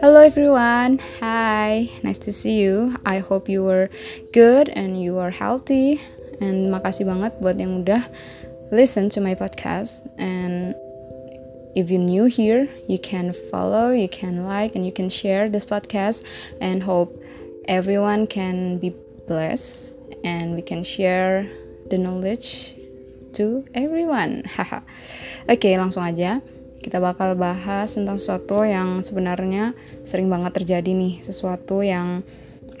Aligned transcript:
Hello 0.00 0.24
everyone, 0.24 0.96
hi, 1.20 1.90
nice 2.02 2.16
to 2.16 2.32
see 2.32 2.60
you. 2.60 2.96
I 3.04 3.18
hope 3.18 3.50
you 3.50 3.62
were 3.62 3.90
good 4.32 4.70
and 4.70 4.96
you 5.02 5.18
are 5.18 5.28
healthy. 5.28 6.00
And 6.40 6.72
makasih 6.72 7.04
banget 7.04 7.36
buat 7.44 7.60
yang 7.60 7.84
udah 7.84 8.08
listen 8.72 9.12
to 9.12 9.20
my 9.20 9.36
podcast. 9.36 10.08
And 10.16 10.72
if 11.76 11.92
you're 11.92 12.00
new 12.00 12.24
here, 12.24 12.72
you 12.88 12.96
can 12.96 13.36
follow, 13.52 13.92
you 13.92 14.08
can 14.08 14.48
like, 14.48 14.72
and 14.72 14.88
you 14.88 14.92
can 14.96 15.12
share 15.12 15.52
this 15.52 15.68
podcast. 15.68 16.24
And 16.64 16.88
hope 16.88 17.20
everyone 17.68 18.24
can 18.32 18.80
be 18.80 18.96
blessed 19.28 20.00
and 20.24 20.56
we 20.56 20.64
can 20.64 20.80
share 20.80 21.44
the 21.92 22.00
knowledge 22.00 22.79
to 23.34 23.64
everyone. 23.76 24.42
Haha. 24.56 24.82
Oke, 25.46 25.70
okay, 25.70 25.74
langsung 25.78 26.02
aja. 26.02 26.42
Kita 26.80 26.96
bakal 26.96 27.36
bahas 27.36 27.92
tentang 27.92 28.16
sesuatu 28.16 28.64
yang 28.64 29.04
sebenarnya 29.04 29.76
sering 30.00 30.32
banget 30.32 30.56
terjadi 30.62 30.90
nih. 30.96 31.20
Sesuatu 31.20 31.84
yang 31.84 32.24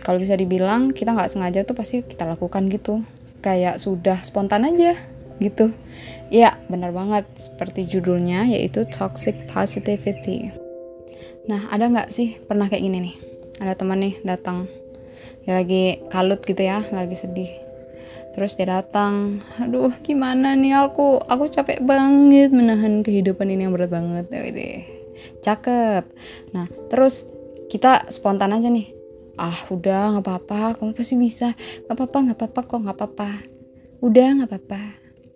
kalau 0.00 0.16
bisa 0.16 0.32
dibilang 0.40 0.96
kita 0.96 1.12
nggak 1.12 1.28
sengaja 1.28 1.60
tuh 1.68 1.76
pasti 1.76 2.00
kita 2.00 2.24
lakukan 2.24 2.72
gitu. 2.72 3.04
Kayak 3.44 3.76
sudah 3.76 4.16
spontan 4.24 4.64
aja 4.64 4.96
gitu. 5.36 5.76
Ya 6.32 6.56
benar 6.72 6.96
banget. 6.96 7.28
Seperti 7.36 7.84
judulnya 7.84 8.48
yaitu 8.48 8.88
toxic 8.88 9.36
positivity. 9.52 10.48
Nah 11.44 11.68
ada 11.68 11.92
nggak 11.92 12.08
sih 12.08 12.40
pernah 12.40 12.72
kayak 12.72 12.84
gini 12.88 12.98
nih? 13.04 13.16
Ada 13.60 13.76
teman 13.76 14.00
nih 14.00 14.16
datang. 14.24 14.64
Ya 15.44 15.60
lagi 15.60 16.00
kalut 16.08 16.40
gitu 16.44 16.64
ya 16.64 16.80
lagi 16.88 17.16
sedih 17.16 17.69
terus 18.30 18.54
dia 18.54 18.68
datang 18.70 19.42
aduh 19.58 19.90
gimana 20.02 20.54
nih 20.54 20.78
aku? 20.78 21.18
Aku 21.26 21.50
capek 21.50 21.82
banget 21.82 22.54
menahan 22.54 23.02
kehidupan 23.02 23.50
ini 23.50 23.66
yang 23.66 23.74
berat 23.74 23.90
banget. 23.90 24.30
Ya 24.30 24.46
deh 24.50 25.00
cakep. 25.42 26.04
Nah 26.56 26.66
terus 26.88 27.28
kita 27.68 28.06
spontan 28.08 28.54
aja 28.54 28.68
nih. 28.70 28.92
Ah 29.38 29.56
udah 29.72 30.16
nggak 30.18 30.24
apa-apa. 30.24 30.78
Kamu 30.78 30.92
pasti 30.94 31.16
bisa. 31.16 31.52
Nggak 31.86 31.96
apa-apa 31.96 32.18
nggak 32.30 32.38
apa-apa 32.38 32.60
kok 32.66 32.80
nggak 32.86 32.96
apa-apa. 32.96 33.30
Udah 34.04 34.28
nggak 34.40 34.48
apa-apa. 34.50 34.82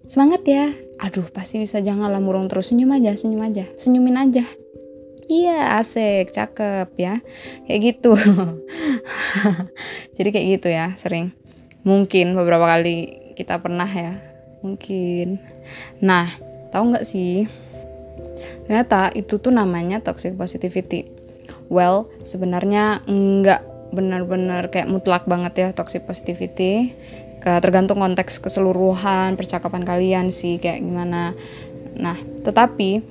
Semangat 0.04 0.42
ya. 0.44 0.70
Aduh 1.00 1.26
pasti 1.32 1.58
bisa. 1.58 1.80
Janganlah 1.80 2.20
murung 2.20 2.46
terus. 2.46 2.70
Senyum 2.70 2.92
aja 2.94 3.16
senyum 3.16 3.42
aja. 3.42 3.64
Senyumin 3.74 4.18
aja. 4.18 4.44
Iya 5.24 5.80
asik, 5.80 6.36
cakep 6.36 6.88
ya. 7.00 7.24
Kayak 7.64 7.80
gitu. 7.80 8.12
Jadi 10.16 10.28
kayak 10.28 10.46
gitu 10.60 10.68
ya 10.68 10.92
sering 11.00 11.32
mungkin 11.84 12.34
beberapa 12.34 12.64
kali 12.64 13.32
kita 13.38 13.60
pernah 13.60 13.86
ya. 13.86 14.16
Mungkin. 14.64 15.38
Nah 16.00 16.26
tahu 16.72 16.96
nggak 16.96 17.06
sih? 17.06 17.46
Ternyata 18.64 19.12
itu 19.12 19.36
tuh 19.38 19.52
namanya 19.52 20.00
toxic 20.00 20.34
positivity. 20.34 21.06
Well 21.68 22.08
sebenarnya 22.24 23.04
nggak 23.04 23.92
benar-benar 23.94 24.72
kayak 24.74 24.90
mutlak 24.90 25.28
banget 25.28 25.52
ya 25.60 25.68
toxic 25.76 26.08
positivity. 26.08 26.96
Tergantung 27.44 28.00
konteks 28.00 28.40
keseluruhan 28.40 29.36
percakapan 29.36 29.84
kalian 29.84 30.32
sih 30.32 30.56
kayak 30.56 30.80
gimana. 30.80 31.36
Nah 31.92 32.16
tetapi 32.40 33.04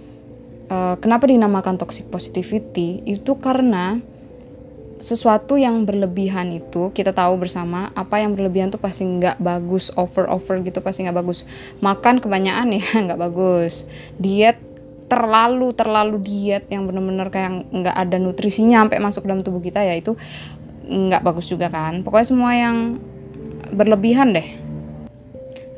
uh, 0.73 0.97
kenapa 0.97 1.29
dinamakan 1.29 1.77
toxic 1.77 2.09
positivity? 2.09 3.05
Itu 3.05 3.37
karena 3.37 4.01
sesuatu 5.03 5.59
yang 5.59 5.83
berlebihan 5.83 6.55
itu 6.55 6.87
kita 6.95 7.11
tahu 7.11 7.35
bersama 7.35 7.91
apa 7.91 8.23
yang 8.23 8.31
berlebihan 8.39 8.71
tuh 8.71 8.79
pasti 8.79 9.03
nggak 9.03 9.43
bagus 9.43 9.91
over 9.99 10.31
over 10.31 10.63
gitu 10.63 10.79
pasti 10.79 11.03
nggak 11.03 11.19
bagus. 11.19 11.43
Makan 11.83 12.23
kebanyakan 12.23 12.79
ya 12.79 12.83
nggak 13.11 13.19
bagus. 13.19 13.83
Diet 14.15 14.55
terlalu 15.11 15.75
terlalu 15.75 16.23
diet 16.23 16.65
yang 16.71 16.87
bener-bener 16.87 17.27
kayak 17.27 17.67
nggak 17.69 17.95
ada 17.99 18.15
nutrisinya 18.15 18.87
sampai 18.87 19.03
masuk 19.03 19.27
dalam 19.27 19.43
tubuh 19.43 19.59
kita 19.59 19.83
ya 19.83 19.99
itu 19.99 20.15
nggak 20.87 21.19
bagus 21.19 21.51
juga 21.51 21.67
kan. 21.67 21.99
Pokoknya 22.07 22.27
semua 22.31 22.55
yang 22.55 23.03
berlebihan 23.75 24.31
deh 24.31 24.62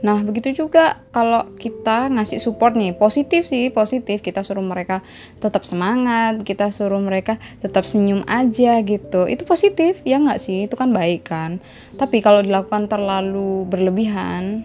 Nah, 0.05 0.21
begitu 0.21 0.53
juga 0.53 1.01
kalau 1.09 1.57
kita 1.57 2.13
ngasih 2.13 2.37
support 2.37 2.77
nih, 2.77 2.93
positif 2.93 3.41
sih, 3.49 3.73
positif. 3.73 4.21
Kita 4.21 4.45
suruh 4.45 4.61
mereka 4.61 5.01
tetap 5.41 5.65
semangat, 5.65 6.45
kita 6.45 6.69
suruh 6.69 7.01
mereka 7.01 7.41
tetap 7.57 7.89
senyum 7.89 8.21
aja 8.29 8.85
gitu. 8.85 9.25
Itu 9.25 9.49
positif, 9.49 10.05
ya 10.05 10.21
nggak 10.21 10.37
sih? 10.37 10.69
Itu 10.69 10.77
kan 10.77 10.93
baik 10.93 11.25
kan. 11.25 11.57
Tapi 11.97 12.21
kalau 12.21 12.45
dilakukan 12.45 12.85
terlalu 12.85 13.65
berlebihan, 13.65 14.61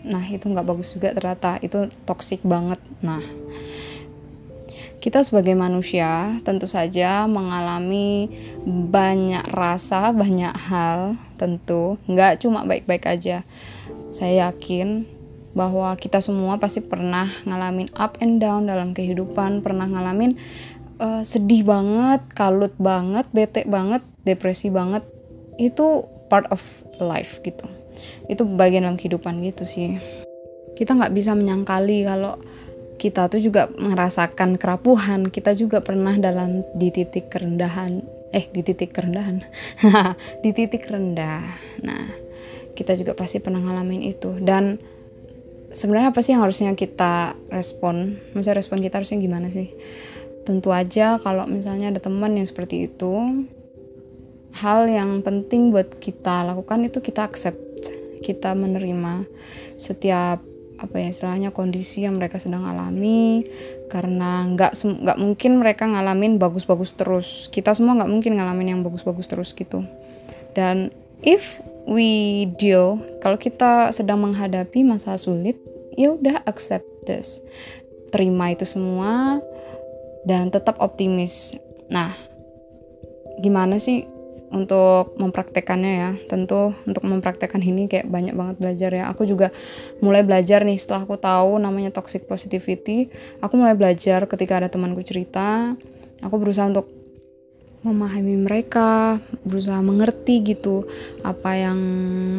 nah 0.00 0.24
itu 0.24 0.48
nggak 0.48 0.64
bagus 0.64 0.96
juga 0.96 1.12
ternyata. 1.12 1.60
Itu 1.60 1.92
toksik 2.08 2.40
banget. 2.40 2.80
Nah, 3.04 3.20
kita 5.04 5.20
sebagai 5.20 5.52
manusia 5.60 6.40
tentu 6.40 6.64
saja 6.64 7.28
mengalami 7.28 8.32
banyak 8.64 9.44
rasa, 9.52 10.08
banyak 10.16 10.56
hal 10.72 11.20
tentu. 11.36 12.00
Nggak 12.08 12.40
cuma 12.40 12.64
baik-baik 12.64 13.04
aja 13.04 13.44
saya 14.10 14.50
yakin 14.50 15.06
bahwa 15.54 15.94
kita 15.98 16.22
semua 16.22 16.58
pasti 16.62 16.82
pernah 16.82 17.26
ngalamin 17.42 17.90
up 17.98 18.18
and 18.22 18.38
down 18.38 18.70
dalam 18.70 18.94
kehidupan, 18.94 19.62
pernah 19.66 19.86
ngalamin 19.90 20.38
uh, 21.02 21.22
sedih 21.26 21.66
banget, 21.66 22.22
kalut 22.34 22.74
banget, 22.78 23.26
bete 23.34 23.66
banget, 23.66 24.02
depresi 24.22 24.70
banget. 24.70 25.02
Itu 25.58 26.06
part 26.30 26.46
of 26.54 26.62
life 27.02 27.42
gitu. 27.42 27.66
Itu 28.30 28.46
bagian 28.46 28.86
dalam 28.86 28.98
kehidupan 28.98 29.42
gitu 29.42 29.66
sih. 29.66 29.98
Kita 30.78 30.94
nggak 30.94 31.12
bisa 31.12 31.34
menyangkali 31.34 32.06
kalau 32.06 32.38
kita 33.00 33.26
tuh 33.32 33.42
juga 33.42 33.72
merasakan 33.74 34.60
kerapuhan. 34.60 35.28
Kita 35.32 35.56
juga 35.56 35.82
pernah 35.82 36.14
dalam 36.14 36.62
di 36.76 36.94
titik 36.94 37.32
kerendahan. 37.32 38.20
Eh, 38.30 38.46
di 38.54 38.62
titik 38.62 38.94
kerendahan. 38.94 39.42
di 40.44 40.50
titik 40.54 40.86
rendah. 40.86 41.42
Nah, 41.82 42.29
kita 42.74 42.96
juga 42.96 43.12
pasti 43.16 43.38
pernah 43.42 43.60
ngalamin 43.60 44.02
itu. 44.04 44.38
Dan 44.40 44.78
sebenarnya 45.70 46.14
apa 46.14 46.20
sih 46.20 46.34
yang 46.34 46.42
harusnya 46.42 46.72
kita 46.74 47.38
respon? 47.48 48.18
Maksudnya 48.34 48.56
respon 48.58 48.78
kita 48.82 49.02
harusnya 49.02 49.18
gimana 49.18 49.48
sih? 49.48 49.72
Tentu 50.46 50.74
aja 50.74 51.20
kalau 51.20 51.44
misalnya 51.46 51.92
ada 51.92 52.00
teman 52.02 52.34
yang 52.34 52.48
seperti 52.48 52.88
itu 52.90 53.44
hal 54.50 54.90
yang 54.90 55.22
penting 55.22 55.70
buat 55.70 56.02
kita 56.02 56.42
lakukan 56.42 56.82
itu 56.82 56.98
kita 56.98 57.22
accept 57.22 57.70
kita 58.20 58.50
menerima 58.58 59.24
setiap 59.78 60.42
apa 60.80 60.96
ya 60.96 61.12
istilahnya 61.12 61.52
kondisi 61.52 62.08
yang 62.08 62.16
mereka 62.16 62.40
sedang 62.40 62.64
alami. 62.64 63.44
Karena 63.92 64.48
nggak 64.48 64.72
nggak 64.72 65.18
mungkin 65.20 65.60
mereka 65.60 65.84
ngalamin 65.84 66.40
bagus-bagus 66.40 66.96
terus. 66.96 67.28
Kita 67.52 67.76
semua 67.76 68.00
nggak 68.00 68.10
mungkin 68.10 68.40
ngalamin 68.40 68.76
yang 68.76 68.80
bagus-bagus 68.80 69.28
terus 69.28 69.52
gitu. 69.52 69.84
Dan 70.56 70.90
if 71.24 71.60
we 71.88 72.46
deal 72.56 73.00
kalau 73.20 73.36
kita 73.36 73.92
sedang 73.92 74.24
menghadapi 74.24 74.84
masa 74.84 75.16
sulit 75.20 75.56
ya 75.96 76.14
udah 76.16 76.44
accept 76.46 76.86
this. 77.04 77.44
Terima 78.10 78.50
itu 78.50 78.66
semua 78.66 79.38
dan 80.26 80.50
tetap 80.50 80.78
optimis. 80.82 81.56
Nah 81.90 82.14
gimana 83.40 83.80
sih 83.80 84.04
untuk 84.50 85.14
mempraktekannya 85.14 85.92
ya? 85.94 86.10
Tentu 86.26 86.74
untuk 86.84 87.06
mempraktekkan 87.06 87.62
ini 87.62 87.86
kayak 87.86 88.10
banyak 88.10 88.34
banget 88.34 88.56
belajar 88.58 88.90
ya. 88.90 89.04
Aku 89.14 89.22
juga 89.26 89.54
mulai 90.02 90.26
belajar 90.26 90.66
nih 90.66 90.78
setelah 90.78 91.06
aku 91.06 91.16
tahu 91.20 91.58
namanya 91.62 91.94
toxic 91.94 92.26
positivity 92.26 93.10
aku 93.38 93.54
mulai 93.58 93.78
belajar 93.78 94.26
ketika 94.26 94.58
ada 94.58 94.68
temanku 94.70 95.02
cerita 95.06 95.78
aku 96.20 96.36
berusaha 96.36 96.68
untuk 96.68 96.99
memahami 97.80 98.36
mereka, 98.44 99.16
berusaha 99.40 99.80
mengerti 99.80 100.44
gitu 100.44 100.84
apa 101.24 101.56
yang 101.56 101.78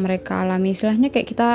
mereka 0.06 0.46
alami. 0.46 0.70
Istilahnya 0.70 1.10
kayak 1.10 1.28
kita 1.28 1.50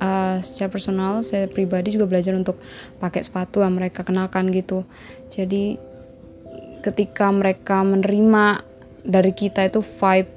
uh, 0.00 0.36
secara 0.44 0.68
personal, 0.68 1.24
saya 1.24 1.48
pribadi 1.48 1.96
juga 1.96 2.04
belajar 2.04 2.36
untuk 2.36 2.60
pakai 3.00 3.24
sepatu 3.24 3.64
yang 3.64 3.76
mereka 3.80 4.04
kenalkan 4.04 4.52
gitu. 4.52 4.84
Jadi 5.32 5.80
ketika 6.84 7.32
mereka 7.32 7.80
menerima 7.82 8.62
dari 9.02 9.32
kita 9.32 9.66
itu 9.66 9.80
vibe 9.80 10.30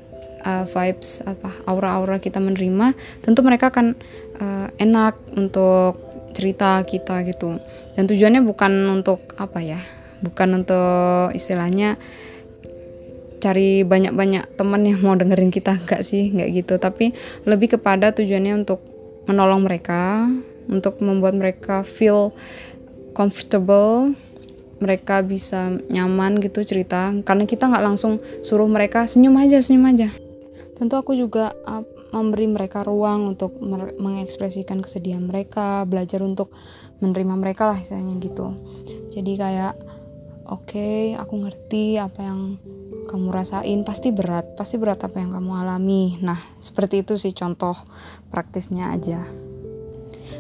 uh, 0.48 0.66
vibes 0.66 1.22
apa 1.28 1.52
aura-aura 1.68 2.24
kita 2.24 2.40
menerima, 2.40 2.96
tentu 3.20 3.44
mereka 3.44 3.68
akan 3.68 4.00
uh, 4.40 4.68
enak 4.80 5.20
untuk 5.36 6.00
cerita 6.32 6.80
kita 6.88 7.20
gitu. 7.28 7.60
Dan 8.00 8.08
tujuannya 8.08 8.40
bukan 8.48 8.72
untuk 8.88 9.36
apa 9.36 9.60
ya? 9.60 9.99
Bukan 10.20 10.64
untuk 10.64 11.32
istilahnya 11.36 11.96
cari 13.40 13.88
banyak-banyak 13.88 14.60
teman 14.60 14.84
yang 14.84 15.00
mau 15.00 15.16
dengerin 15.16 15.50
kita 15.50 15.80
enggak 15.80 16.04
sih 16.04 16.32
enggak 16.32 16.50
gitu. 16.64 16.76
Tapi 16.78 17.16
lebih 17.48 17.80
kepada 17.80 18.12
tujuannya 18.12 18.66
untuk 18.66 18.84
menolong 19.26 19.64
mereka 19.64 20.28
untuk 20.70 21.02
membuat 21.02 21.34
mereka 21.34 21.82
feel 21.82 22.36
comfortable 23.18 24.14
mereka 24.80 25.20
bisa 25.20 25.76
nyaman 25.92 26.40
gitu 26.40 26.64
cerita. 26.64 27.12
Karena 27.24 27.44
kita 27.44 27.68
nggak 27.68 27.84
langsung 27.84 28.24
suruh 28.44 28.68
mereka 28.68 29.08
senyum 29.08 29.36
aja 29.36 29.60
senyum 29.60 29.88
aja. 29.92 30.10
Tentu 30.80 30.96
aku 30.96 31.12
juga 31.16 31.52
uh, 31.68 31.84
memberi 32.16 32.48
mereka 32.50 32.82
ruang 32.82 33.36
untuk 33.36 33.60
mengekspresikan 34.00 34.82
kesedihan 34.82 35.22
mereka 35.22 35.84
belajar 35.86 36.24
untuk 36.26 36.50
menerima 37.04 37.36
mereka 37.38 37.70
lah 37.70 37.78
istilahnya 37.78 38.18
gitu. 38.24 38.56
Jadi 39.12 39.32
kayak 39.36 39.74
oke 40.50 40.74
okay, 40.74 41.14
aku 41.14 41.46
ngerti 41.46 42.02
apa 42.02 42.26
yang 42.26 42.58
kamu 43.06 43.30
rasain 43.34 43.82
pasti 43.86 44.10
berat 44.14 44.54
pasti 44.58 44.78
berat 44.78 45.02
apa 45.06 45.22
yang 45.22 45.34
kamu 45.38 45.52
alami. 45.66 46.18
Nah 46.22 46.38
seperti 46.58 47.06
itu 47.06 47.18
sih 47.18 47.34
contoh 47.34 47.78
praktisnya 48.34 48.94
aja. 48.94 49.26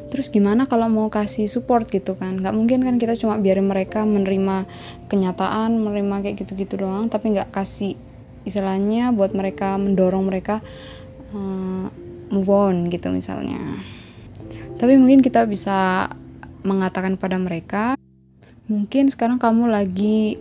Terus 0.10 0.34
gimana 0.34 0.66
kalau 0.66 0.90
mau 0.90 1.10
kasih 1.14 1.46
support 1.46 1.86
gitu 1.90 2.18
kan? 2.18 2.42
Nggak 2.42 2.54
mungkin 2.58 2.82
kan 2.82 2.96
kita 2.98 3.14
cuma 3.18 3.38
biarin 3.38 3.70
mereka 3.70 4.06
menerima 4.06 4.66
kenyataan 5.10 5.78
menerima 5.78 6.26
kayak 6.26 6.36
gitu-gitu 6.46 6.82
doang 6.82 7.10
tapi 7.10 7.34
nggak 7.34 7.54
kasih 7.54 7.94
istilahnya 8.46 9.14
buat 9.14 9.38
mereka 9.38 9.78
mendorong 9.78 10.26
mereka 10.26 10.62
uh, 11.34 11.86
move 12.34 12.50
on 12.50 12.90
gitu 12.90 13.14
misalnya. 13.14 13.62
Tapi 14.78 14.98
mungkin 14.98 15.22
kita 15.22 15.46
bisa 15.46 16.10
mengatakan 16.66 17.18
pada 17.18 17.38
mereka 17.38 17.94
mungkin 18.70 19.10
sekarang 19.10 19.42
kamu 19.42 19.68
lagi 19.68 20.38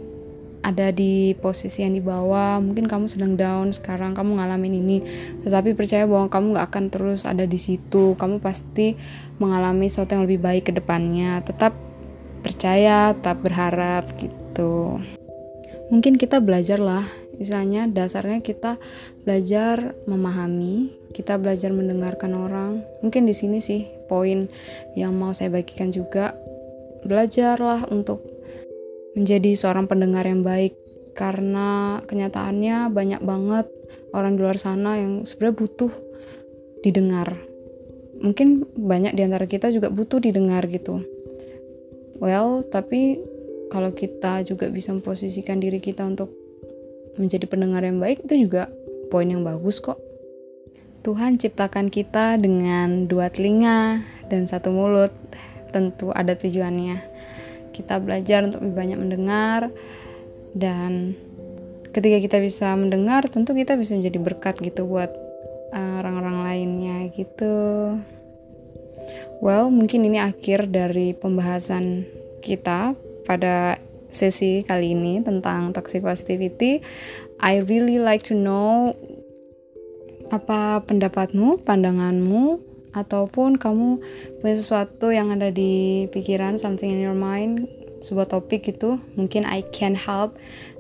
ada 0.61 0.93
di 0.93 1.33
posisi 1.39 1.81
yang 1.81 1.97
di 1.97 2.03
bawah 2.03 2.61
mungkin 2.61 2.91
kamu 2.91 3.09
sedang 3.09 3.39
down 3.41 3.73
sekarang 3.73 4.13
kamu 4.13 4.37
ngalamin 4.37 4.85
ini. 4.85 4.99
Tetapi 5.43 5.73
percaya 5.73 6.05
bahwa 6.05 6.29
kamu 6.29 6.47
gak 6.61 6.69
akan 6.69 6.85
terus 6.93 7.25
ada 7.25 7.49
di 7.49 7.57
situ. 7.57 8.19
Kamu 8.19 8.43
pasti 8.43 8.93
mengalami 9.41 9.89
sesuatu 9.89 10.19
yang 10.19 10.29
lebih 10.29 10.45
baik 10.45 10.69
ke 10.69 10.73
depannya. 10.77 11.41
Tetap 11.41 11.73
percaya 12.45 13.17
tetap 13.17 13.41
berharap 13.41 14.13
gitu. 14.21 15.01
Mungkin 15.89 16.21
kita 16.21 16.45
belajar 16.45 16.77
lah 16.79 17.07
misalnya 17.39 17.87
dasarnya 17.87 18.43
kita 18.43 18.83
belajar 19.23 19.95
memahami 20.11 20.99
kita 21.15 21.41
belajar 21.41 21.73
mendengarkan 21.73 22.37
orang. 22.37 22.85
Mungkin 23.01 23.25
di 23.25 23.33
sini 23.33 23.63
sih 23.63 23.89
poin 24.11 24.51
yang 24.93 25.17
mau 25.17 25.33
saya 25.33 25.49
bagikan 25.55 25.89
juga 25.89 26.37
belajarlah 27.05 27.91
untuk 27.91 28.25
menjadi 29.19 29.55
seorang 29.59 29.91
pendengar 29.91 30.27
yang 30.27 30.47
baik 30.47 30.79
karena 31.19 31.99
kenyataannya 32.07 32.95
banyak 32.95 33.19
banget 33.27 33.67
orang 34.15 34.39
di 34.39 34.47
luar 34.47 34.59
sana 34.63 35.03
yang 35.03 35.27
sebenarnya 35.27 35.59
butuh 35.59 35.93
didengar. 36.87 37.35
Mungkin 38.19 38.67
banyak 38.75 39.15
di 39.19 39.23
antara 39.27 39.47
kita 39.51 39.75
juga 39.75 39.91
butuh 39.91 40.23
didengar 40.23 40.67
gitu. 40.71 41.03
Well, 42.19 42.67
tapi 42.67 43.19
kalau 43.71 43.95
kita 43.95 44.43
juga 44.43 44.71
bisa 44.71 44.91
memposisikan 44.95 45.59
diri 45.63 45.79
kita 45.79 46.03
untuk 46.07 46.31
menjadi 47.19 47.51
pendengar 47.51 47.83
yang 47.83 47.99
baik 47.99 48.27
itu 48.27 48.49
juga 48.49 48.71
poin 49.11 49.27
yang 49.27 49.43
bagus 49.43 49.83
kok. 49.83 49.99
Tuhan 51.03 51.39
ciptakan 51.39 51.91
kita 51.91 52.39
dengan 52.39 53.07
dua 53.07 53.31
telinga 53.31 54.03
dan 54.27 54.51
satu 54.51 54.75
mulut. 54.75 55.15
Tentu 55.69 56.11
ada 56.13 56.35
tujuannya. 56.35 56.97
Kita 57.73 58.01
belajar 58.03 58.43
untuk 58.49 58.65
lebih 58.65 58.77
banyak 58.77 58.99
mendengar 58.99 59.71
dan 60.57 61.15
ketika 61.93 62.19
kita 62.21 62.39
bisa 62.43 62.75
mendengar 62.75 63.27
tentu 63.27 63.57
kita 63.57 63.75
bisa 63.75 63.97
menjadi 63.97 64.19
berkat 64.21 64.55
gitu 64.61 64.85
buat 64.89 65.11
eh, 65.73 65.95
orang-orang 66.01 66.37
uh, 66.41 66.45
lainnya 66.45 66.99
gitu. 67.13 67.57
Well 69.41 69.71
mungkin 69.71 70.05
ini 70.05 70.19
akhir 70.21 70.69
dari 70.69 71.15
pembahasan 71.15 72.05
kita 72.43 72.99
pada 73.25 73.79
sesi 74.09 74.65
kali 74.65 74.97
ini 74.97 75.21
tentang 75.21 75.73
toxic 75.77 76.01
positivity. 76.03 76.81
I 77.39 77.63
really 77.63 78.03
like 78.03 78.27
to 78.29 78.35
know 78.35 78.97
apa 80.29 80.85
pendapatmu, 80.85 81.65
pandanganmu 81.65 82.61
ataupun 82.97 83.61
kamu 83.61 84.01
punya 84.41 84.55
sesuatu 84.57 85.13
yang 85.13 85.35
ada 85.35 85.53
di 85.53 86.07
pikiran 86.13 86.57
something 86.57 86.89
in 86.89 87.01
your 87.01 87.17
mind 87.17 87.69
sebuah 87.99 88.31
topik 88.31 88.71
itu 88.71 89.03
mungkin 89.19 89.43
I 89.43 89.67
can 89.75 89.99
help 89.99 90.39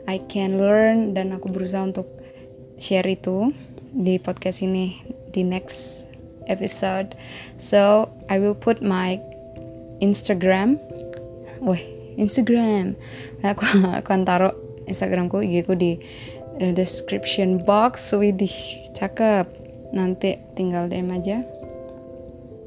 I 0.08 0.22
can 0.24 0.56
learn 0.56 1.12
dan 1.12 1.36
aku 1.36 1.52
berusaha 1.52 1.84
untuk 1.84 2.08
share 2.80 3.04
itu 3.04 3.52
di 3.92 4.16
podcast 4.16 4.64
ini 4.64 5.02
di 5.34 5.44
next 5.44 6.08
episode. 6.48 7.12
So 7.60 8.08
I 8.32 8.40
will 8.40 8.56
put 8.56 8.80
my 8.80 9.20
Instagram. 10.00 10.80
Wah 11.60 11.80
Instagram. 12.16 12.96
Aku 13.44 13.62
akan 14.00 14.24
taruh 14.24 14.56
Instagramku 14.88 15.44
IG 15.44 15.68
ku 15.68 15.76
di 15.76 16.00
description 16.72 17.60
box. 17.60 18.16
Widih 18.16 18.54
cakep. 18.96 19.44
Nanti 19.92 20.40
tinggal 20.56 20.88
DM 20.88 21.12
aja 21.12 21.57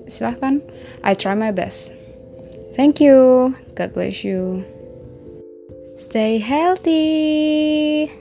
silahkan. 0.07 0.61
I 1.03 1.13
try 1.13 1.35
my 1.35 1.51
best. 1.51 1.93
Thank 2.73 3.01
you. 3.01 3.53
God 3.75 3.91
bless 3.91 4.23
you. 4.23 4.63
Stay 5.97 6.39
healthy 6.39 8.20